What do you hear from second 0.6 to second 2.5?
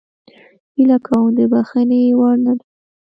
هیله کوم د بخښنې وړ